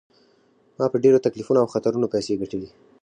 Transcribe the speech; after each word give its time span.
ما 0.77 0.85
په 0.93 0.97
ډیرو 1.03 1.23
تکلیفونو 1.25 1.61
او 1.61 1.71
خطرونو 1.73 2.11
پیسې 2.13 2.39
ګټلي. 2.41 2.69